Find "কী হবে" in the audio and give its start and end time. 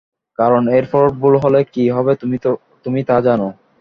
1.73-2.13